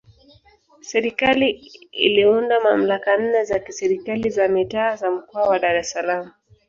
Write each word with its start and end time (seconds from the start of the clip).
Serikali 0.89 1.49
iliunda 1.91 2.59
mamlaka 2.63 3.17
nne 3.17 3.43
za 3.43 3.61
Serikali 3.69 4.29
za 4.29 4.47
Mitaa 4.47 4.95
za 4.95 5.11
Mkoa 5.11 5.47
wa 5.49 5.59
Dar 5.59 5.75
es 5.75 5.91
Salaam 5.91 6.31